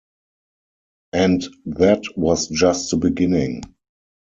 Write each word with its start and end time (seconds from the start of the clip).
And 1.13 1.43
that 1.67 2.01
was 2.15 2.47
just 2.47 2.89
the 2.89 2.97
beginning. 2.97 3.61